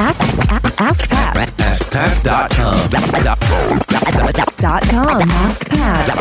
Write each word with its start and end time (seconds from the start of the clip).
Ask 0.00 1.10
Pat. 1.10 1.36
AskPat.com. 1.58 2.90
Dot 4.56 4.82
com. 4.88 5.20
AskPat. 5.28 6.16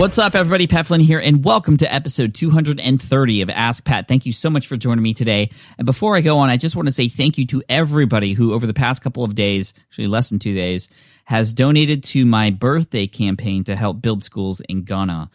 What's 0.00 0.16
up, 0.18 0.34
everybody? 0.34 0.66
Pat 0.66 0.86
Flynn 0.86 1.02
here, 1.02 1.18
and 1.18 1.44
welcome 1.44 1.76
to 1.76 1.94
episode 1.94 2.32
230 2.34 3.42
of 3.42 3.50
Ask 3.50 3.84
Pat. 3.84 4.08
Thank 4.08 4.24
you 4.24 4.32
so 4.32 4.48
much 4.48 4.66
for 4.66 4.78
joining 4.78 5.02
me 5.02 5.12
today. 5.12 5.50
And 5.76 5.84
before 5.84 6.16
I 6.16 6.22
go 6.22 6.38
on, 6.38 6.48
I 6.48 6.56
just 6.56 6.74
want 6.74 6.88
to 6.88 6.92
say 6.92 7.10
thank 7.10 7.36
you 7.36 7.46
to 7.48 7.62
everybody 7.68 8.32
who, 8.32 8.54
over 8.54 8.66
the 8.66 8.72
past 8.72 9.02
couple 9.02 9.24
of 9.24 9.34
days, 9.34 9.74
actually 9.90 10.06
less 10.06 10.30
than 10.30 10.38
two 10.38 10.54
days, 10.54 10.88
has 11.26 11.52
donated 11.52 12.02
to 12.04 12.24
my 12.24 12.48
birthday 12.48 13.06
campaign 13.06 13.64
to 13.64 13.76
help 13.76 14.00
build 14.00 14.24
schools 14.24 14.62
in 14.62 14.84
Ghana. 14.84 15.30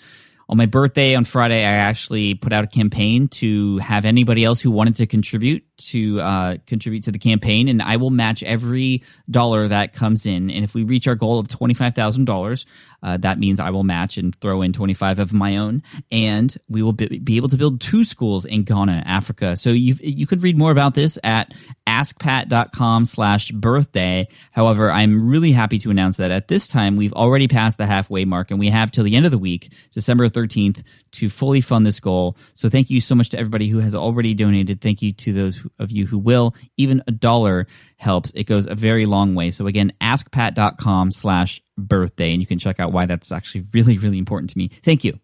On 0.50 0.58
my 0.58 0.66
birthday 0.66 1.14
on 1.14 1.26
Friday, 1.26 1.60
I 1.60 1.74
actually 1.74 2.34
put 2.34 2.52
out 2.52 2.64
a 2.64 2.68
campaign 2.68 3.28
to 3.28 3.78
have 3.78 4.04
anybody 4.04 4.44
else 4.44 4.60
who 4.60 4.72
wanted 4.72 4.96
to 4.96 5.06
contribute 5.06 5.64
to 5.78 6.20
uh, 6.20 6.58
contribute 6.66 7.04
to 7.04 7.12
the 7.12 7.20
campaign, 7.20 7.68
and 7.68 7.84
I 7.84 7.98
will 7.98 8.10
match 8.10 8.42
every 8.42 9.04
dollar 9.30 9.68
that 9.68 9.94
comes 9.94 10.26
in. 10.26 10.50
And 10.50 10.64
if 10.64 10.74
we 10.74 10.84
reach 10.84 11.08
our 11.08 11.14
goal 11.14 11.38
of 11.38 11.48
twenty 11.48 11.76
five 11.76 11.94
thousand 11.94 12.28
uh, 12.28 12.34
dollars, 12.34 12.66
that 13.04 13.38
means 13.38 13.60
I 13.60 13.70
will 13.70 13.84
match 13.84 14.18
and 14.18 14.36
throw 14.42 14.64
in 14.64 14.74
twenty 14.74 14.96
five 14.96 15.20
of 15.20 15.32
my 15.32 15.58
own, 15.58 15.84
and 16.12 16.58
we 16.68 16.82
will 16.82 16.94
be, 16.94 17.20
be 17.20 17.38
able 17.38 17.50
to 17.50 17.58
build 17.58 17.80
two 17.80 18.04
schools 18.04 18.46
in 18.46 18.64
Ghana, 18.64 19.04
Africa. 19.06 19.56
So 19.56 19.70
you 19.70 19.96
you 20.02 20.26
could 20.26 20.42
read 20.42 20.58
more 20.58 20.72
about 20.72 20.96
this 20.96 21.20
at 21.24 21.54
askpat.com 22.00 23.06
slash 23.06 23.52
birthday. 23.52 24.28
However, 24.52 24.92
I'm 24.92 25.28
really 25.28 25.52
happy 25.52 25.78
to 25.80 25.92
announce 25.92 26.18
that 26.18 26.32
at 26.32 26.48
this 26.48 26.68
time 26.68 26.96
we've 26.96 27.14
already 27.14 27.48
passed 27.48 27.78
the 27.78 27.86
halfway 27.86 28.26
mark, 28.26 28.52
and 28.52 28.60
we 28.60 28.70
have 28.70 28.92
till 28.92 29.04
the 29.04 29.16
end 29.16 29.26
of 29.26 29.32
the 29.32 29.38
week, 29.38 29.72
December 29.92 30.30
thirteenth, 30.30 30.84
to 31.12 31.30
fully 31.30 31.62
fund 31.62 31.86
this 31.86 32.00
goal. 32.00 32.38
So 32.54 32.70
thank 32.70 32.90
you 32.90 33.02
so 33.02 33.16
much 33.16 33.30
to 33.30 33.40
everybody 33.40 33.68
who 33.68 33.80
has 33.80 33.96
already 33.96 34.34
donated. 34.34 34.82
Thank 34.82 35.02
you 35.02 35.12
to 35.12 35.34
those 35.34 35.66
of 35.78 35.92
you 35.92 36.06
who 36.06 36.18
will. 36.18 36.56
Even 36.78 37.04
a 37.08 37.12
dollar 37.12 37.68
helps. 37.98 38.32
It 38.32 38.46
goes 38.46 38.66
a 38.66 38.76
very 38.76 39.06
long 39.06 39.36
way. 39.36 39.52
So 39.52 39.68
again, 39.68 39.92
askpat.com 40.02 41.12
slash 41.12 41.62
birthday, 41.78 42.32
and 42.32 42.42
you 42.42 42.48
can 42.48 42.60
check 42.60 42.80
out 42.80 42.92
why 42.92 43.06
that's 43.06 43.32
actually 43.32 43.66
really, 43.74 43.98
really 43.98 44.18
important 44.18 44.52
to 44.52 44.58
me. 44.58 44.70
Thank 44.84 45.04
you. 45.04 45.20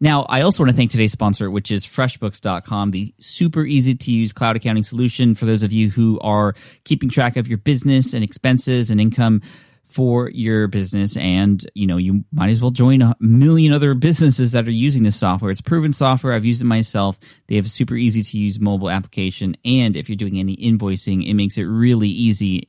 Now, 0.00 0.22
I 0.22 0.42
also 0.42 0.62
want 0.62 0.70
to 0.70 0.76
thank 0.76 0.90
today's 0.90 1.12
sponsor, 1.12 1.50
which 1.50 1.70
is 1.70 1.84
FreshBooks.com, 1.84 2.90
the 2.90 3.14
super 3.18 3.64
easy 3.64 3.94
to 3.94 4.10
use 4.10 4.32
cloud 4.32 4.56
accounting 4.56 4.82
solution 4.82 5.34
for 5.34 5.44
those 5.44 5.62
of 5.62 5.72
you 5.72 5.90
who 5.90 6.18
are 6.20 6.54
keeping 6.84 7.10
track 7.10 7.36
of 7.36 7.48
your 7.48 7.58
business 7.58 8.14
and 8.14 8.24
expenses 8.24 8.90
and 8.90 9.00
income 9.00 9.42
for 9.90 10.30
your 10.30 10.68
business. 10.68 11.16
And 11.16 11.64
you 11.74 11.86
know 11.86 11.96
you 11.96 12.24
might 12.32 12.50
as 12.50 12.60
well 12.60 12.70
join 12.70 13.02
a 13.02 13.16
million 13.20 13.72
other 13.72 13.94
businesses 13.94 14.52
that 14.52 14.66
are 14.66 14.70
using 14.70 15.02
this 15.02 15.16
software. 15.16 15.50
It's 15.50 15.60
proven 15.60 15.92
software. 15.92 16.32
I've 16.32 16.44
used 16.44 16.62
it 16.62 16.66
myself. 16.66 17.18
They 17.48 17.56
have 17.56 17.66
a 17.66 17.70
super 17.70 17.96
easy 17.96 18.22
to 18.22 18.38
use 18.38 18.60
mobile 18.60 18.90
application. 18.90 19.56
And 19.64 19.96
if 19.96 20.08
you're 20.08 20.16
doing 20.16 20.38
any 20.38 20.56
invoicing 20.56 21.28
it 21.28 21.34
makes 21.34 21.58
it 21.58 21.64
really 21.64 22.08
easy 22.08 22.68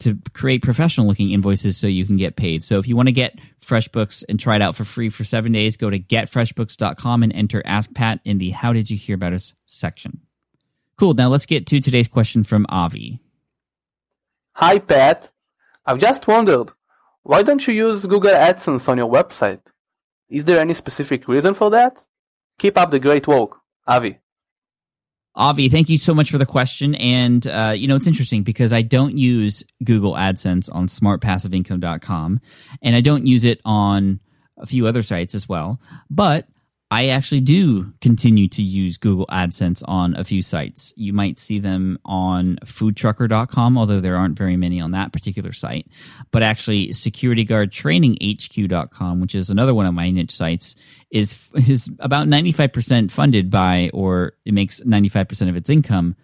to 0.00 0.18
create 0.32 0.62
professional 0.62 1.06
looking 1.06 1.30
invoices 1.30 1.76
so 1.76 1.86
you 1.86 2.04
can 2.04 2.16
get 2.16 2.36
paid 2.36 2.64
so 2.64 2.78
if 2.78 2.88
you 2.88 2.96
want 2.96 3.08
to 3.08 3.12
get 3.12 3.38
freshbooks 3.60 4.24
and 4.28 4.40
try 4.40 4.56
it 4.56 4.62
out 4.62 4.76
for 4.76 4.84
free 4.84 5.08
for 5.08 5.24
seven 5.24 5.52
days 5.52 5.76
go 5.76 5.90
to 5.90 5.98
getfreshbooks.com 5.98 7.22
and 7.22 7.32
enter 7.32 7.62
ask 7.64 7.92
pat 7.94 8.20
in 8.24 8.38
the 8.38 8.50
how 8.50 8.72
did 8.72 8.90
you 8.90 8.96
hear 8.96 9.14
about 9.14 9.32
us 9.32 9.54
section 9.66 10.20
cool 10.96 11.14
now 11.14 11.28
let's 11.28 11.46
get 11.46 11.66
to 11.66 11.80
today's 11.80 12.08
question 12.08 12.42
from 12.42 12.66
avi 12.68 13.20
Hi, 14.54 14.78
Pat. 14.78 15.30
I've 15.86 15.98
just 15.98 16.26
wondered, 16.28 16.70
why 17.22 17.42
don't 17.42 17.66
you 17.66 17.72
use 17.72 18.04
Google 18.04 18.32
AdSense 18.32 18.90
on 18.90 18.98
your 18.98 19.10
website? 19.10 19.62
Is 20.28 20.44
there 20.44 20.60
any 20.60 20.74
specific 20.74 21.26
reason 21.28 21.54
for 21.54 21.70
that? 21.70 22.04
Keep 22.58 22.76
up 22.76 22.90
the 22.90 22.98
great 22.98 23.26
work, 23.26 23.56
Avi. 23.86 24.18
Avi, 25.34 25.68
thank 25.68 25.88
you 25.88 25.96
so 25.96 26.12
much 26.12 26.30
for 26.30 26.38
the 26.38 26.46
question. 26.46 26.94
And, 26.96 27.46
uh, 27.46 27.72
you 27.76 27.86
know, 27.86 27.96
it's 27.96 28.06
interesting 28.06 28.42
because 28.42 28.72
I 28.72 28.82
don't 28.82 29.16
use 29.16 29.64
Google 29.84 30.14
AdSense 30.14 30.68
on 30.72 30.88
smartpassiveincome.com 30.88 32.40
and 32.82 32.96
I 32.96 33.00
don't 33.00 33.26
use 33.26 33.44
it 33.44 33.60
on 33.64 34.20
a 34.58 34.66
few 34.66 34.86
other 34.86 35.02
sites 35.02 35.34
as 35.34 35.48
well. 35.48 35.80
But 36.10 36.48
I 36.92 37.08
actually 37.08 37.42
do 37.42 37.92
continue 38.00 38.48
to 38.48 38.62
use 38.62 38.98
Google 38.98 39.26
AdSense 39.26 39.80
on 39.86 40.16
a 40.16 40.24
few 40.24 40.42
sites. 40.42 40.92
You 40.96 41.12
might 41.12 41.38
see 41.38 41.60
them 41.60 42.00
on 42.04 42.56
foodtruckr.com, 42.64 43.78
although 43.78 44.00
there 44.00 44.16
aren't 44.16 44.36
very 44.36 44.56
many 44.56 44.80
on 44.80 44.90
that 44.90 45.12
particular 45.12 45.52
site. 45.52 45.86
But 46.32 46.42
actually, 46.42 46.88
securityguardtraininghq.com, 46.88 49.20
which 49.20 49.36
is 49.36 49.50
another 49.50 49.72
one 49.72 49.86
of 49.86 49.94
my 49.94 50.10
niche 50.10 50.32
sites, 50.32 50.74
is 51.12 51.48
is 51.54 51.88
about 52.00 52.26
95% 52.26 53.12
funded 53.12 53.50
by 53.50 53.90
or 53.94 54.32
it 54.44 54.52
makes 54.52 54.80
95% 54.80 55.48
of 55.48 55.54
its 55.56 55.70
income 55.70 56.16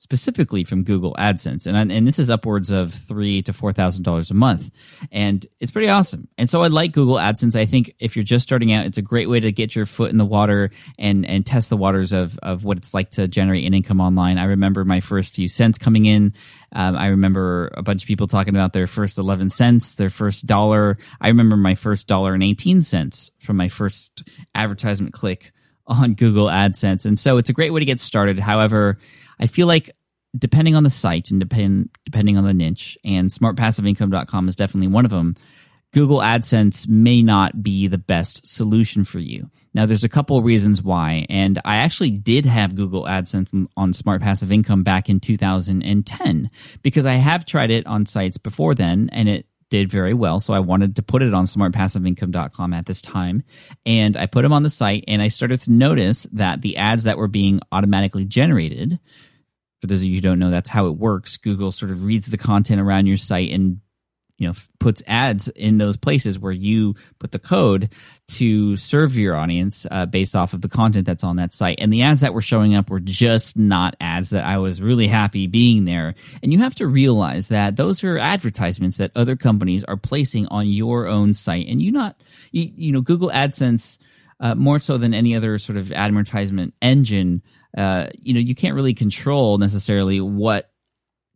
specifically 0.00 0.64
from 0.64 0.82
Google 0.82 1.14
AdSense, 1.18 1.66
and 1.66 1.92
and 1.92 2.06
this 2.06 2.18
is 2.18 2.30
upwards 2.30 2.70
of 2.70 2.92
three 2.92 3.42
to 3.42 3.52
four 3.52 3.72
thousand 3.72 4.02
dollars 4.02 4.30
a 4.30 4.34
month, 4.34 4.70
and 5.12 5.46
it's 5.60 5.70
pretty 5.70 5.88
awesome. 5.88 6.26
And 6.38 6.48
so 6.48 6.62
I 6.62 6.68
like 6.68 6.92
Google 6.92 7.16
AdSense. 7.16 7.54
I 7.54 7.66
think 7.66 7.94
if 8.00 8.16
you're 8.16 8.24
just 8.24 8.42
starting 8.42 8.72
out, 8.72 8.86
it's 8.86 8.98
a 8.98 9.02
great 9.02 9.28
way 9.28 9.40
to 9.40 9.52
get 9.52 9.76
your 9.76 9.86
foot 9.86 10.10
in 10.10 10.16
the 10.16 10.24
water 10.24 10.70
and 10.98 11.24
and 11.26 11.44
test 11.44 11.68
the 11.68 11.76
waters 11.76 12.12
of 12.12 12.38
of 12.42 12.64
what 12.64 12.78
it's 12.78 12.94
like 12.94 13.10
to 13.12 13.28
generate 13.28 13.64
an 13.66 13.74
income 13.74 14.00
online. 14.00 14.38
I 14.38 14.44
remember 14.44 14.84
my 14.84 15.00
first 15.00 15.34
few 15.34 15.48
cents 15.48 15.78
coming 15.78 16.06
in. 16.06 16.32
Um, 16.72 16.96
I 16.96 17.08
remember 17.08 17.70
a 17.74 17.82
bunch 17.82 18.02
of 18.02 18.08
people 18.08 18.26
talking 18.26 18.54
about 18.54 18.72
their 18.72 18.86
first 18.86 19.18
eleven 19.18 19.50
cents, 19.50 19.94
their 19.94 20.10
first 20.10 20.46
dollar. 20.46 20.96
I 21.20 21.28
remember 21.28 21.56
my 21.56 21.74
first 21.74 22.06
dollar 22.06 22.32
and 22.32 22.42
eighteen 22.42 22.82
cents 22.82 23.30
from 23.38 23.56
my 23.56 23.68
first 23.68 24.22
advertisement 24.54 25.12
click 25.12 25.52
on 25.90 26.14
Google 26.14 26.46
AdSense. 26.46 27.04
And 27.04 27.18
so 27.18 27.36
it's 27.36 27.50
a 27.50 27.52
great 27.52 27.72
way 27.72 27.80
to 27.80 27.86
get 27.86 28.00
started. 28.00 28.38
However, 28.38 28.98
I 29.38 29.46
feel 29.46 29.66
like 29.66 29.90
depending 30.38 30.76
on 30.76 30.84
the 30.84 30.90
site 30.90 31.30
and 31.30 31.40
depend, 31.40 31.90
depending 32.04 32.36
on 32.36 32.44
the 32.44 32.54
niche, 32.54 32.96
and 33.04 33.28
smartpassiveincome.com 33.28 34.48
is 34.48 34.56
definitely 34.56 34.88
one 34.88 35.04
of 35.04 35.10
them, 35.10 35.36
Google 35.92 36.18
AdSense 36.18 36.88
may 36.88 37.20
not 37.20 37.64
be 37.64 37.88
the 37.88 37.98
best 37.98 38.46
solution 38.46 39.02
for 39.02 39.18
you. 39.18 39.50
Now, 39.74 39.86
there's 39.86 40.04
a 40.04 40.08
couple 40.08 40.36
of 40.36 40.44
reasons 40.44 40.82
why, 40.82 41.26
and 41.28 41.58
I 41.64 41.76
actually 41.76 42.12
did 42.12 42.46
have 42.46 42.76
Google 42.76 43.04
AdSense 43.04 43.66
on 43.76 43.92
Smart 43.92 44.22
Passive 44.22 44.52
Income 44.52 44.84
back 44.84 45.08
in 45.08 45.18
2010 45.18 46.50
because 46.82 47.06
I 47.06 47.14
have 47.14 47.44
tried 47.44 47.72
it 47.72 47.86
on 47.86 48.06
sites 48.06 48.38
before 48.38 48.74
then, 48.74 49.10
and 49.12 49.28
it 49.28 49.46
did 49.70 49.90
very 49.90 50.12
well. 50.12 50.40
So 50.40 50.52
I 50.52 50.58
wanted 50.58 50.96
to 50.96 51.02
put 51.02 51.22
it 51.22 51.32
on 51.32 51.46
smartpassiveincome.com 51.46 52.72
at 52.74 52.86
this 52.86 53.00
time. 53.00 53.42
And 53.86 54.16
I 54.16 54.26
put 54.26 54.42
them 54.42 54.52
on 54.52 54.62
the 54.62 54.70
site 54.70 55.04
and 55.08 55.22
I 55.22 55.28
started 55.28 55.60
to 55.62 55.72
notice 55.72 56.26
that 56.32 56.60
the 56.60 56.76
ads 56.76 57.04
that 57.04 57.16
were 57.16 57.28
being 57.28 57.60
automatically 57.72 58.24
generated, 58.24 58.98
for 59.80 59.86
those 59.86 60.00
of 60.00 60.06
you 60.06 60.16
who 60.16 60.20
don't 60.20 60.38
know, 60.38 60.50
that's 60.50 60.68
how 60.68 60.86
it 60.86 60.96
works. 60.96 61.36
Google 61.38 61.72
sort 61.72 61.92
of 61.92 62.04
reads 62.04 62.26
the 62.26 62.36
content 62.36 62.80
around 62.80 63.06
your 63.06 63.16
site 63.16 63.52
and 63.52 63.80
you 64.40 64.48
know 64.48 64.54
puts 64.78 65.02
ads 65.06 65.48
in 65.48 65.76
those 65.76 65.98
places 65.98 66.38
where 66.38 66.50
you 66.50 66.96
put 67.18 67.30
the 67.30 67.38
code 67.38 67.90
to 68.26 68.74
serve 68.76 69.16
your 69.16 69.36
audience 69.36 69.86
uh, 69.90 70.06
based 70.06 70.34
off 70.34 70.54
of 70.54 70.62
the 70.62 70.68
content 70.68 71.04
that's 71.04 71.22
on 71.22 71.36
that 71.36 71.52
site. 71.52 71.78
And 71.78 71.92
the 71.92 72.02
ads 72.02 72.20
that 72.20 72.32
were 72.32 72.40
showing 72.40 72.74
up 72.74 72.88
were 72.88 73.00
just 73.00 73.58
not 73.58 73.96
ads 74.00 74.30
that 74.30 74.44
i 74.44 74.56
was 74.56 74.80
really 74.80 75.06
happy 75.06 75.46
being 75.46 75.84
there. 75.84 76.14
And 76.42 76.52
you 76.52 76.58
have 76.58 76.74
to 76.76 76.86
realize 76.86 77.48
that 77.48 77.76
those 77.76 78.02
are 78.02 78.18
advertisements 78.18 78.96
that 78.96 79.12
other 79.14 79.36
companies 79.36 79.84
are 79.84 79.98
placing 79.98 80.46
on 80.46 80.66
your 80.66 81.06
own 81.06 81.34
site. 81.34 81.68
And 81.68 81.80
you 81.80 81.92
not 81.92 82.16
you, 82.50 82.72
you 82.74 82.92
know 82.92 83.02
google 83.02 83.28
adsense 83.28 83.98
uh, 84.40 84.54
more 84.54 84.78
so 84.78 84.96
than 84.96 85.12
any 85.12 85.36
other 85.36 85.58
sort 85.58 85.76
of 85.76 85.92
advertisement 85.92 86.72
engine 86.80 87.42
uh, 87.76 88.06
you 88.14 88.32
know 88.32 88.40
you 88.40 88.54
can't 88.54 88.74
really 88.74 88.94
control 88.94 89.58
necessarily 89.58 90.18
what 90.18 90.70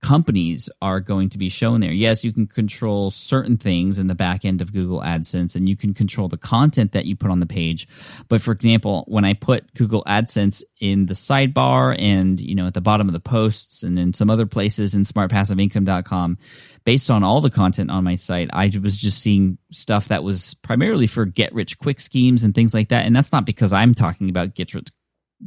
companies 0.05 0.69
are 0.83 1.01
going 1.01 1.31
to 1.31 1.39
be 1.39 1.49
shown 1.49 1.81
there. 1.81 1.91
Yes, 1.91 2.25
you 2.25 2.31
can 2.31 2.47
control 2.47 3.11
certain 3.11 3.57
things 3.57 3.99
in 3.99 4.07
the 4.07 4.15
back 4.15 4.45
end 4.45 4.61
of 4.61 4.71
Google 4.71 5.01
AdSense 5.01 5.57
and 5.57 5.67
you 5.67 5.77
can 5.77 5.95
control 5.95 6.29
the 6.29 6.37
content 6.37 6.93
that 6.93 7.07
you 7.07 7.17
put 7.17 7.31
on 7.31 7.41
the 7.41 7.47
page. 7.47 7.89
But 8.29 8.43
for 8.43 8.53
example, 8.53 9.05
when 9.09 9.25
I 9.25 9.33
put 9.33 9.73
Google 9.73 10.05
AdSense 10.05 10.63
in 10.79 11.07
the 11.07 11.15
sidebar 11.15 11.97
and, 11.99 12.39
you 12.39 12.55
know, 12.55 12.67
at 12.67 12.75
the 12.75 12.83
bottom 12.83 13.09
of 13.09 13.15
the 13.15 13.21
posts 13.21 13.83
and 13.83 13.99
in 13.99 14.13
some 14.13 14.29
other 14.29 14.45
places 14.45 14.95
in 14.95 15.05
smartpassiveincome.com, 15.05 16.37
based 16.85 17.11
on 17.11 17.25
all 17.25 17.41
the 17.41 17.49
content 17.49 17.91
on 17.91 18.05
my 18.05 18.17
site, 18.17 18.51
I 18.53 18.71
was 18.83 18.99
just 18.99 19.23
seeing 19.23 19.57
stuff 19.71 20.09
that 20.09 20.23
was 20.23 20.53
primarily 20.53 21.07
for 21.07 21.25
get 21.25 21.55
rich 21.55 21.79
quick 21.79 21.99
schemes 21.99 22.45
and 22.45 22.55
things 22.55 22.75
like 22.75 22.91
that. 22.91 23.07
And 23.07 23.17
that's 23.17 23.33
not 23.33 23.47
because 23.47 23.73
I'm 23.73 23.95
talking 23.95 24.29
about 24.29 24.55
get 24.55 24.75
rich 24.75 24.91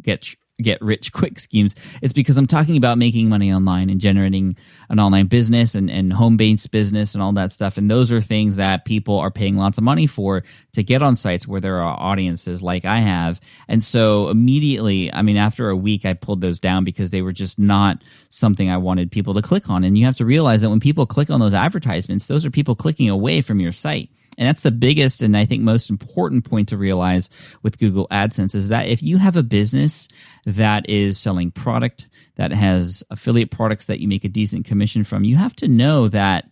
get 0.02 0.36
get 0.62 0.82
rich 0.82 1.14
quick 1.14 1.40
schemes. 1.40 1.76
It's 2.02 2.14
because 2.14 2.38
I'm 2.38 2.48
talking 2.48 2.78
about 2.78 2.98
making 2.98 3.30
money 3.30 3.54
online 3.54 3.90
and 3.90 4.02
generating 4.02 4.56
an 4.90 5.00
online 5.00 5.28
business 5.28 5.76
and, 5.76 5.90
and 5.90 6.12
home 6.12 6.38
based 6.38 6.72
business 6.72 7.14
and 7.14 7.22
all 7.22 7.32
that 7.34 7.52
stuff. 7.52 7.78
And 7.78 7.90
those 7.90 8.12
are 8.12 8.22
things 8.22 8.56
that 8.56 8.86
people 8.86 9.20
are 9.20 9.32
paying 9.32 9.56
lots 9.56 9.78
of 9.78 9.84
money 9.84 10.08
for 10.08 10.44
to 10.74 10.84
get 10.84 11.02
on 11.02 11.16
sites 11.16 11.48
where 11.48 11.62
there 11.62 11.82
are 11.82 12.00
audiences 12.00 12.64
like 12.64 12.86
I 12.86 13.00
have. 13.00 13.40
And 13.68 13.84
so 13.84 14.30
immediately, 14.30 15.14
I 15.14 15.22
mean, 15.22 15.38
after 15.38 15.70
a 15.70 15.76
week, 15.76 16.06
I 16.06 16.14
pulled 16.14 16.42
those 16.42 16.60
down 16.60 16.84
because 16.84 17.12
they 17.12 17.22
were 17.22 17.34
just 17.34 17.60
not 17.60 18.02
something 18.30 18.70
I 18.70 18.78
wanted 18.78 19.12
people 19.12 19.34
to 19.36 19.42
click 19.42 19.70
on. 19.70 19.84
And 19.84 19.98
you 19.98 20.06
have 20.06 20.16
to 20.18 20.26
realize 20.26 20.62
that 20.62 20.70
when 20.70 20.80
people 20.80 21.06
click 21.06 21.30
on 21.30 21.40
those 21.40 21.54
advertisements, 21.54 22.28
those 22.28 22.46
are 22.46 22.52
people 22.52 22.76
clicking 22.76 23.10
away 23.10 23.42
from 23.42 23.60
your 23.60 23.72
site. 23.72 24.10
And 24.38 24.48
that's 24.48 24.62
the 24.62 24.72
biggest 24.72 25.22
and 25.22 25.36
I 25.36 25.46
think 25.46 25.64
most 25.64 25.90
important 25.90 26.46
point 26.46 26.70
to 26.70 26.78
realize 26.78 27.30
with 27.64 27.80
Google 27.80 28.08
AdSense 28.10 28.54
is 28.54 28.70
that 28.70 28.88
if 28.88 29.02
you 29.02 29.18
have 29.18 29.36
a 29.36 29.44
business 29.44 30.08
that 30.46 30.88
is 30.90 31.18
selling 31.18 31.52
product, 31.52 32.08
that 32.36 32.52
has 32.52 33.04
affiliate 33.10 33.52
products 33.52 33.86
that 33.86 34.00
you 34.00 34.08
make 34.08 34.24
a 34.24 34.30
decent 34.30 34.66
commission 34.66 35.04
from, 35.04 35.24
you 35.24 35.36
have 35.36 35.56
to 35.56 35.68
know 35.68 36.08
that 36.08 36.46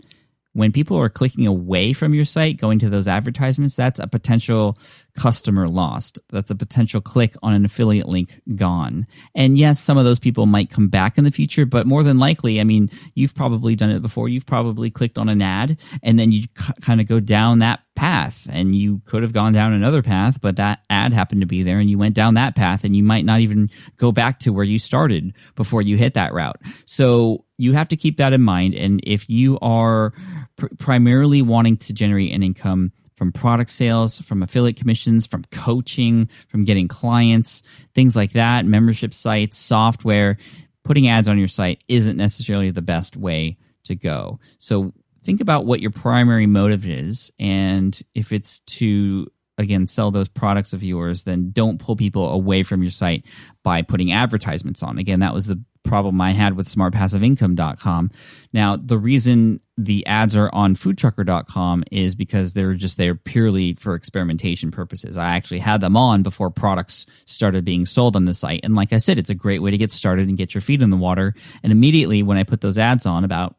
when 0.55 0.71
people 0.71 0.97
are 0.97 1.09
clicking 1.09 1.45
away 1.45 1.91
from 1.91 2.13
your 2.13 2.23
site, 2.23 2.55
going 2.55 2.79
to 2.79 2.89
those 2.89 3.09
advertisements, 3.09 3.75
that's 3.75 3.99
a 3.99 4.07
potential 4.07 4.77
customer 5.17 5.67
lost. 5.67 6.17
That's 6.29 6.49
a 6.49 6.55
potential 6.55 7.01
click 7.01 7.35
on 7.43 7.53
an 7.53 7.65
affiliate 7.65 8.07
link 8.07 8.41
gone. 8.55 9.05
And 9.35 9.57
yes, 9.57 9.81
some 9.81 9.97
of 9.97 10.05
those 10.05 10.17
people 10.17 10.45
might 10.45 10.69
come 10.69 10.87
back 10.87 11.17
in 11.17 11.25
the 11.25 11.31
future, 11.31 11.65
but 11.65 11.85
more 11.85 12.03
than 12.03 12.19
likely, 12.19 12.61
I 12.61 12.63
mean, 12.63 12.89
you've 13.15 13.35
probably 13.35 13.75
done 13.75 13.89
it 13.89 14.01
before. 14.01 14.29
You've 14.29 14.45
probably 14.45 14.89
clicked 14.89 15.17
on 15.17 15.27
an 15.27 15.41
ad 15.41 15.77
and 16.01 16.17
then 16.17 16.31
you 16.31 16.43
c- 16.57 16.73
kind 16.81 17.01
of 17.01 17.07
go 17.07 17.19
down 17.19 17.59
that 17.59 17.81
path 17.95 18.47
and 18.49 18.75
you 18.75 19.01
could 19.05 19.23
have 19.23 19.33
gone 19.33 19.51
down 19.51 19.73
another 19.73 20.01
path, 20.01 20.39
but 20.39 20.55
that 20.55 20.83
ad 20.89 21.11
happened 21.11 21.41
to 21.41 21.47
be 21.47 21.63
there 21.63 21.79
and 21.79 21.89
you 21.89 21.97
went 21.97 22.15
down 22.15 22.35
that 22.35 22.55
path 22.55 22.85
and 22.85 22.95
you 22.95 23.03
might 23.03 23.25
not 23.25 23.41
even 23.41 23.69
go 23.97 24.13
back 24.13 24.39
to 24.39 24.51
where 24.51 24.65
you 24.65 24.79
started 24.79 25.33
before 25.55 25.81
you 25.81 25.97
hit 25.97 26.13
that 26.13 26.33
route. 26.33 26.61
So 26.85 27.44
you 27.57 27.73
have 27.73 27.87
to 27.89 27.97
keep 27.97 28.17
that 28.17 28.33
in 28.33 28.41
mind. 28.41 28.73
And 28.75 28.99
if 29.03 29.29
you 29.29 29.57
are 29.61 30.13
pr- 30.57 30.67
primarily 30.77 31.41
wanting 31.41 31.77
to 31.77 31.93
generate 31.93 32.33
an 32.33 32.43
income 32.43 32.91
from 33.15 33.31
product 33.31 33.69
sales, 33.69 34.19
from 34.19 34.43
affiliate 34.43 34.75
commissions, 34.75 35.25
from 35.25 35.45
coaching, 35.51 36.29
from 36.49 36.65
getting 36.65 36.87
clients, 36.87 37.63
things 37.93 38.15
like 38.15 38.33
that, 38.33 38.65
membership 38.65 39.13
sites, 39.13 39.57
software, 39.57 40.37
putting 40.83 41.07
ads 41.07 41.27
on 41.27 41.37
your 41.37 41.47
site 41.47 41.83
isn't 41.87 42.17
necessarily 42.17 42.71
the 42.71 42.81
best 42.81 43.15
way 43.15 43.57
to 43.85 43.95
go. 43.95 44.39
So 44.59 44.93
think 45.23 45.41
about 45.41 45.65
what 45.65 45.79
your 45.79 45.91
primary 45.91 46.45
motive 46.45 46.85
is. 46.85 47.31
And 47.39 47.99
if 48.13 48.31
it's 48.31 48.59
to 48.61 49.27
again 49.57 49.87
sell 49.87 50.11
those 50.11 50.27
products 50.27 50.73
of 50.73 50.83
yours 50.83 51.23
then 51.23 51.51
don't 51.51 51.79
pull 51.79 51.95
people 51.95 52.29
away 52.29 52.61
from 52.61 52.81
your 52.81 52.91
site 52.91 53.23
by 53.63 53.81
putting 53.81 54.11
advertisements 54.11 54.83
on 54.83 54.97
again 54.97 55.21
that 55.21 55.33
was 55.33 55.47
the 55.47 55.63
problem 55.85 56.19
I 56.19 56.31
had 56.31 56.55
with 56.55 56.67
smartpassiveincome.com. 56.67 58.11
Now, 58.53 58.75
the 58.75 58.97
reason 58.97 59.61
the 59.77 60.05
ads 60.05 60.35
are 60.35 60.49
on 60.53 60.75
foodtruckr.com 60.75 61.83
is 61.91 62.15
because 62.15 62.53
they're 62.53 62.73
just 62.73 62.97
there 62.97 63.15
purely 63.15 63.73
for 63.73 63.95
experimentation 63.95 64.71
purposes. 64.71 65.17
I 65.17 65.35
actually 65.35 65.59
had 65.59 65.81
them 65.81 65.97
on 65.97 66.23
before 66.23 66.49
products 66.49 67.05
started 67.25 67.65
being 67.65 67.85
sold 67.85 68.15
on 68.15 68.25
the 68.25 68.33
site. 68.33 68.61
And 68.63 68.75
like 68.75 68.93
I 68.93 68.97
said, 68.97 69.19
it's 69.19 69.29
a 69.29 69.35
great 69.35 69.61
way 69.61 69.71
to 69.71 69.77
get 69.77 69.91
started 69.91 70.27
and 70.27 70.37
get 70.37 70.53
your 70.53 70.61
feet 70.61 70.81
in 70.81 70.89
the 70.89 70.97
water. 70.97 71.33
And 71.63 71.71
immediately 71.71 72.23
when 72.23 72.37
I 72.37 72.43
put 72.43 72.61
those 72.61 72.77
ads 72.77 73.05
on 73.05 73.23
about 73.23 73.55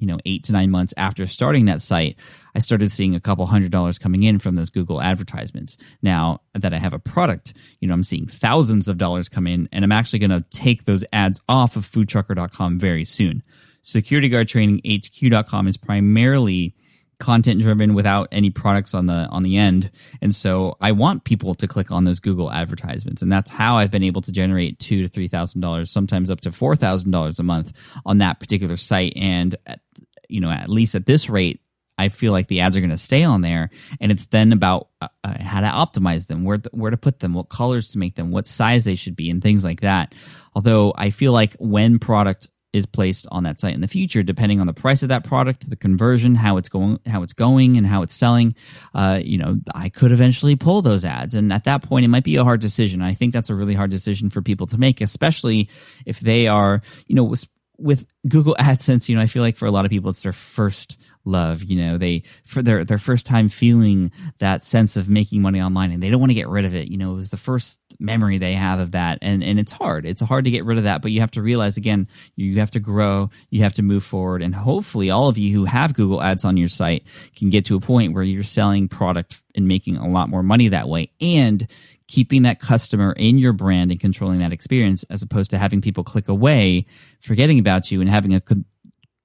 you 0.00 0.06
know, 0.06 0.18
eight 0.24 0.42
to 0.44 0.52
nine 0.52 0.70
months 0.70 0.92
after 0.96 1.26
starting 1.26 1.66
that 1.66 1.82
site, 1.82 2.16
I 2.54 2.58
started 2.58 2.90
seeing 2.90 3.14
a 3.14 3.20
couple 3.20 3.46
hundred 3.46 3.70
dollars 3.70 3.98
coming 3.98 4.24
in 4.24 4.38
from 4.38 4.56
those 4.56 4.70
Google 4.70 5.00
advertisements. 5.00 5.76
Now 6.02 6.40
that 6.54 6.74
I 6.74 6.78
have 6.78 6.94
a 6.94 6.98
product, 6.98 7.54
you 7.78 7.86
know, 7.86 7.94
I'm 7.94 8.02
seeing 8.02 8.26
thousands 8.26 8.88
of 8.88 8.98
dollars 8.98 9.28
come 9.28 9.46
in, 9.46 9.68
and 9.70 9.84
I'm 9.84 9.92
actually 9.92 10.18
going 10.18 10.30
to 10.30 10.44
take 10.50 10.86
those 10.86 11.04
ads 11.12 11.40
off 11.48 11.76
of 11.76 11.86
foodtruckr.com 11.86 12.78
very 12.78 13.04
soon. 13.04 13.42
Security 13.82 14.28
Guard 14.28 14.48
Training 14.48 14.80
HQ.com 14.84 15.68
is 15.68 15.76
primarily 15.76 16.74
content 17.20 17.60
driven 17.60 17.94
without 17.94 18.28
any 18.32 18.50
products 18.50 18.94
on 18.94 19.06
the 19.06 19.26
on 19.30 19.42
the 19.42 19.56
end. 19.56 19.90
And 20.20 20.34
so 20.34 20.76
i 20.80 20.92
want 20.92 21.24
people 21.24 21.54
to 21.54 21.68
click 21.68 21.90
on 21.90 22.04
those 22.04 22.20
google 22.20 22.50
advertisements. 22.50 23.22
And 23.22 23.30
that's 23.30 23.50
how 23.50 23.76
i've 23.76 23.90
been 23.90 24.02
able 24.02 24.22
to 24.22 24.32
generate 24.32 24.78
two 24.78 25.02
to 25.02 25.08
three 25.08 25.28
thousand 25.28 25.60
dollars 25.60 25.90
sometimes 25.90 26.30
up 26.30 26.40
to 26.40 26.52
four 26.52 26.76
thousand 26.76 27.10
dollars 27.10 27.38
a 27.38 27.42
month 27.42 27.72
on 28.04 28.18
that 28.18 28.40
particular 28.40 28.76
site. 28.76 29.12
And 29.16 29.54
at, 29.66 29.80
you 30.28 30.40
know 30.40 30.50
at 30.50 30.68
least 30.68 30.94
at 30.94 31.06
this 31.06 31.28
rate 31.28 31.60
I 32.00 32.08
feel 32.08 32.32
like 32.32 32.48
the 32.48 32.60
ads 32.60 32.78
are 32.78 32.80
going 32.80 32.88
to 32.88 32.96
stay 32.96 33.24
on 33.24 33.42
there, 33.42 33.68
and 34.00 34.10
it's 34.10 34.24
then 34.26 34.54
about 34.54 34.88
uh, 35.02 35.08
uh, 35.22 35.34
how 35.42 35.60
to 35.60 35.66
optimize 35.66 36.28
them, 36.28 36.44
where 36.44 36.56
to, 36.56 36.70
where 36.72 36.90
to 36.90 36.96
put 36.96 37.18
them, 37.18 37.34
what 37.34 37.50
colors 37.50 37.88
to 37.88 37.98
make 37.98 38.14
them, 38.14 38.30
what 38.30 38.46
size 38.46 38.84
they 38.84 38.94
should 38.94 39.14
be, 39.14 39.28
and 39.28 39.42
things 39.42 39.66
like 39.66 39.82
that. 39.82 40.14
Although 40.54 40.94
I 40.96 41.10
feel 41.10 41.32
like 41.32 41.56
when 41.58 41.98
product 41.98 42.48
is 42.72 42.86
placed 42.86 43.26
on 43.30 43.42
that 43.44 43.60
site 43.60 43.74
in 43.74 43.80
the 43.80 43.88
future, 43.88 44.22
depending 44.22 44.60
on 44.60 44.66
the 44.66 44.72
price 44.72 45.02
of 45.02 45.08
that 45.08 45.24
product, 45.24 45.68
the 45.68 45.76
conversion, 45.76 46.34
how 46.34 46.56
it's 46.56 46.68
going, 46.68 46.98
how 47.06 47.22
it's 47.22 47.32
going, 47.32 47.76
and 47.76 47.86
how 47.86 48.02
it's 48.02 48.14
selling. 48.14 48.54
Uh, 48.94 49.20
you 49.22 49.38
know, 49.38 49.58
I 49.74 49.88
could 49.88 50.12
eventually 50.12 50.56
pull 50.56 50.82
those 50.82 51.04
ads, 51.04 51.34
and 51.34 51.52
at 51.52 51.64
that 51.64 51.82
point, 51.82 52.04
it 52.04 52.08
might 52.08 52.24
be 52.24 52.36
a 52.36 52.44
hard 52.44 52.60
decision. 52.60 53.02
I 53.02 53.14
think 53.14 53.32
that's 53.32 53.50
a 53.50 53.54
really 53.54 53.74
hard 53.74 53.90
decision 53.90 54.30
for 54.30 54.42
people 54.42 54.66
to 54.68 54.78
make, 54.78 55.00
especially 55.00 55.68
if 56.06 56.20
they 56.20 56.46
are, 56.46 56.82
you 57.06 57.14
know, 57.14 57.34
with, 57.80 58.06
Google 58.28 58.54
AdSense. 58.58 59.08
You 59.08 59.16
know, 59.16 59.22
I 59.22 59.26
feel 59.26 59.42
like 59.42 59.56
for 59.56 59.66
a 59.66 59.70
lot 59.70 59.84
of 59.84 59.90
people, 59.90 60.10
it's 60.10 60.22
their 60.22 60.32
first 60.32 60.96
love 61.24 61.62
you 61.62 61.76
know 61.76 61.98
they 61.98 62.22
for 62.44 62.62
their 62.62 62.84
their 62.84 62.98
first 62.98 63.26
time 63.26 63.48
feeling 63.48 64.10
that 64.38 64.64
sense 64.64 64.96
of 64.96 65.08
making 65.08 65.42
money 65.42 65.60
online 65.60 65.90
and 65.90 66.02
they 66.02 66.08
don't 66.08 66.20
want 66.20 66.30
to 66.30 66.34
get 66.34 66.48
rid 66.48 66.64
of 66.64 66.74
it. 66.74 66.88
You 66.88 66.96
know 66.96 67.12
it 67.12 67.16
was 67.16 67.30
the 67.30 67.36
first 67.36 67.78
memory 67.98 68.38
they 68.38 68.54
have 68.54 68.78
of 68.80 68.92
that. 68.92 69.18
And 69.20 69.42
and 69.42 69.58
it's 69.58 69.72
hard. 69.72 70.06
It's 70.06 70.22
hard 70.22 70.44
to 70.44 70.50
get 70.50 70.64
rid 70.64 70.78
of 70.78 70.84
that 70.84 71.02
but 71.02 71.10
you 71.12 71.20
have 71.20 71.30
to 71.32 71.42
realize 71.42 71.76
again 71.76 72.08
you 72.36 72.58
have 72.60 72.70
to 72.72 72.80
grow 72.80 73.30
you 73.50 73.62
have 73.62 73.74
to 73.74 73.82
move 73.82 74.04
forward. 74.04 74.42
And 74.42 74.54
hopefully 74.54 75.10
all 75.10 75.28
of 75.28 75.38
you 75.38 75.52
who 75.52 75.64
have 75.66 75.94
google 75.94 76.22
ads 76.22 76.44
on 76.44 76.56
your 76.56 76.68
site 76.68 77.04
can 77.36 77.50
get 77.50 77.66
to 77.66 77.76
a 77.76 77.80
point 77.80 78.14
where 78.14 78.22
you're 78.22 78.42
selling 78.42 78.88
product 78.88 79.42
and 79.54 79.68
making 79.68 79.96
a 79.96 80.08
lot 80.08 80.28
more 80.28 80.42
money 80.42 80.68
that 80.68 80.88
way. 80.88 81.10
And 81.20 81.66
keeping 82.10 82.42
that 82.42 82.58
customer 82.58 83.12
in 83.12 83.38
your 83.38 83.52
brand 83.52 83.92
and 83.92 84.00
controlling 84.00 84.40
that 84.40 84.52
experience 84.52 85.04
as 85.10 85.22
opposed 85.22 85.48
to 85.52 85.58
having 85.58 85.80
people 85.80 86.02
click 86.02 86.28
away 86.28 86.84
forgetting 87.20 87.60
about 87.60 87.90
you 87.92 88.00
and 88.00 88.10
having 88.10 88.34
a 88.34 88.42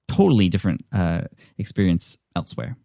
totally 0.06 0.48
different 0.48 0.84
uh, 0.92 1.22
experience 1.58 2.16
elsewhere. 2.36 2.76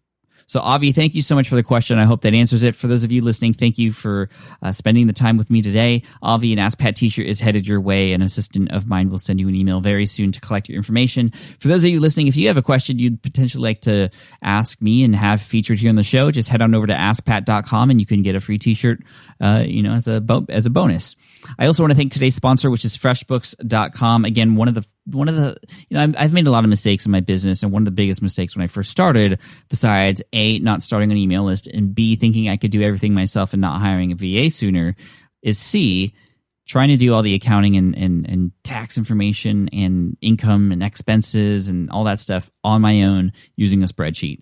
So, 0.46 0.60
Avi, 0.60 0.92
thank 0.92 1.14
you 1.14 1.22
so 1.22 1.34
much 1.34 1.48
for 1.48 1.54
the 1.54 1.62
question. 1.62 1.98
I 1.98 2.04
hope 2.04 2.22
that 2.22 2.34
answers 2.34 2.62
it. 2.62 2.74
For 2.74 2.86
those 2.86 3.04
of 3.04 3.12
you 3.12 3.22
listening, 3.22 3.54
thank 3.54 3.78
you 3.78 3.92
for 3.92 4.28
uh, 4.62 4.72
spending 4.72 5.06
the 5.06 5.12
time 5.12 5.36
with 5.36 5.50
me 5.50 5.62
today. 5.62 6.02
Avi, 6.22 6.52
an 6.52 6.58
Ask 6.58 6.78
Pat 6.78 6.96
t-shirt 6.96 7.26
is 7.26 7.40
headed 7.40 7.66
your 7.66 7.80
way. 7.80 8.12
An 8.12 8.22
assistant 8.22 8.70
of 8.72 8.86
mine 8.86 9.10
will 9.10 9.18
send 9.18 9.40
you 9.40 9.48
an 9.48 9.54
email 9.54 9.80
very 9.80 10.06
soon 10.06 10.32
to 10.32 10.40
collect 10.40 10.68
your 10.68 10.76
information. 10.76 11.32
For 11.58 11.68
those 11.68 11.84
of 11.84 11.90
you 11.90 12.00
listening, 12.00 12.26
if 12.26 12.36
you 12.36 12.48
have 12.48 12.56
a 12.56 12.62
question 12.62 12.98
you'd 12.98 13.22
potentially 13.22 13.62
like 13.62 13.80
to 13.82 14.10
ask 14.42 14.80
me 14.80 15.04
and 15.04 15.14
have 15.16 15.40
featured 15.40 15.78
here 15.78 15.90
on 15.90 15.96
the 15.96 16.02
show, 16.02 16.30
just 16.30 16.48
head 16.48 16.62
on 16.62 16.74
over 16.74 16.86
to 16.86 16.94
askpat.com 16.94 17.90
and 17.90 18.00
you 18.00 18.06
can 18.06 18.22
get 18.22 18.34
a 18.34 18.40
free 18.40 18.58
t-shirt, 18.58 19.00
uh, 19.40 19.64
you 19.66 19.82
know, 19.82 19.92
as 19.92 20.08
a, 20.08 20.20
bo- 20.20 20.46
as 20.48 20.66
a 20.66 20.70
bonus. 20.70 21.16
I 21.58 21.66
also 21.66 21.82
want 21.82 21.92
to 21.92 21.96
thank 21.96 22.12
today's 22.12 22.34
sponsor, 22.34 22.70
which 22.70 22.84
is 22.84 22.96
freshbooks.com. 22.96 24.24
Again, 24.24 24.56
one 24.56 24.68
of 24.68 24.74
the 24.74 24.84
one 25.04 25.28
of 25.28 25.34
the 25.34 25.56
you 25.88 25.96
know 25.96 26.12
I've 26.16 26.32
made 26.32 26.46
a 26.46 26.50
lot 26.50 26.64
of 26.64 26.70
mistakes 26.70 27.06
in 27.06 27.12
my 27.12 27.20
business 27.20 27.62
and 27.62 27.72
one 27.72 27.82
of 27.82 27.86
the 27.86 27.90
biggest 27.90 28.22
mistakes 28.22 28.54
when 28.54 28.62
i 28.62 28.68
first 28.68 28.90
started 28.90 29.38
besides 29.68 30.22
a 30.32 30.58
not 30.60 30.82
starting 30.82 31.10
an 31.10 31.18
email 31.18 31.42
list 31.42 31.66
and 31.66 31.94
b 31.94 32.14
thinking 32.16 32.48
i 32.48 32.56
could 32.56 32.70
do 32.70 32.82
everything 32.82 33.12
myself 33.12 33.52
and 33.52 33.60
not 33.60 33.80
hiring 33.80 34.12
a 34.12 34.14
va 34.14 34.50
sooner 34.50 34.94
is 35.42 35.58
c 35.58 36.14
trying 36.68 36.88
to 36.88 36.96
do 36.96 37.12
all 37.12 37.22
the 37.22 37.34
accounting 37.34 37.76
and, 37.76 37.96
and, 37.98 38.28
and 38.28 38.52
tax 38.62 38.96
information 38.96 39.68
and 39.72 40.16
income 40.20 40.70
and 40.70 40.82
expenses 40.82 41.68
and 41.68 41.90
all 41.90 42.04
that 42.04 42.20
stuff 42.20 42.50
on 42.62 42.80
my 42.80 43.02
own 43.02 43.32
using 43.56 43.82
a 43.82 43.86
spreadsheet 43.86 44.40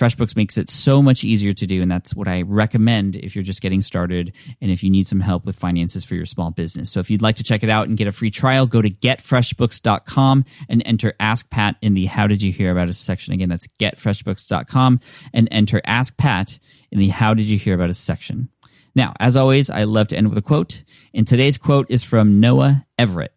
FreshBooks 0.00 0.34
makes 0.34 0.56
it 0.56 0.70
so 0.70 1.02
much 1.02 1.24
easier 1.24 1.52
to 1.52 1.66
do, 1.66 1.82
and 1.82 1.90
that's 1.90 2.14
what 2.14 2.26
I 2.26 2.40
recommend 2.40 3.16
if 3.16 3.36
you're 3.36 3.44
just 3.44 3.60
getting 3.60 3.82
started 3.82 4.32
and 4.62 4.70
if 4.70 4.82
you 4.82 4.88
need 4.88 5.06
some 5.06 5.20
help 5.20 5.44
with 5.44 5.58
finances 5.58 6.06
for 6.06 6.14
your 6.14 6.24
small 6.24 6.50
business. 6.50 6.90
So 6.90 7.00
if 7.00 7.10
you'd 7.10 7.20
like 7.20 7.36
to 7.36 7.42
check 7.42 7.62
it 7.62 7.68
out 7.68 7.86
and 7.86 7.98
get 7.98 8.06
a 8.06 8.12
free 8.12 8.30
trial, 8.30 8.66
go 8.66 8.80
to 8.80 8.88
getfreshbooks.com 8.88 10.46
and 10.70 10.82
enter 10.86 11.12
Ask 11.20 11.50
Pat 11.50 11.76
in 11.82 11.92
the 11.92 12.06
How 12.06 12.26
Did 12.26 12.40
You 12.40 12.50
Hear 12.50 12.72
About 12.72 12.88
Us 12.88 12.96
section. 12.96 13.34
Again, 13.34 13.50
that's 13.50 13.66
getfreshbooks.com 13.78 15.00
and 15.34 15.48
enter 15.50 15.82
Ask 15.84 16.16
Pat 16.16 16.58
in 16.90 16.98
the 16.98 17.08
How 17.08 17.34
Did 17.34 17.44
You 17.44 17.58
Hear 17.58 17.74
About 17.74 17.90
Us 17.90 17.98
section. 17.98 18.48
Now, 18.94 19.12
as 19.20 19.36
always, 19.36 19.68
I 19.68 19.84
love 19.84 20.08
to 20.08 20.16
end 20.16 20.30
with 20.30 20.38
a 20.38 20.42
quote, 20.42 20.82
and 21.12 21.28
today's 21.28 21.58
quote 21.58 21.90
is 21.90 22.02
from 22.02 22.40
Noah 22.40 22.86
Everett. 22.98 23.34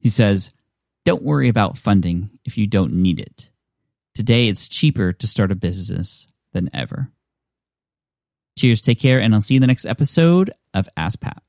He 0.00 0.10
says, 0.10 0.50
Don't 1.06 1.22
worry 1.22 1.48
about 1.48 1.78
funding 1.78 2.28
if 2.44 2.58
you 2.58 2.66
don't 2.66 2.92
need 2.92 3.20
it. 3.20 3.50
Today, 4.14 4.48
it's 4.48 4.68
cheaper 4.68 5.12
to 5.12 5.26
start 5.26 5.50
a 5.50 5.56
business 5.56 6.28
than 6.52 6.68
ever. 6.72 7.10
Cheers, 8.56 8.80
take 8.80 9.00
care, 9.00 9.20
and 9.20 9.34
I'll 9.34 9.40
see 9.40 9.54
you 9.54 9.58
in 9.58 9.62
the 9.62 9.66
next 9.66 9.86
episode 9.86 10.52
of 10.72 10.88
Ask 10.96 11.20
Pat. 11.20 11.42